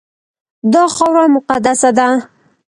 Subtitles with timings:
[0.73, 2.07] دا خاوره مقدسه ده.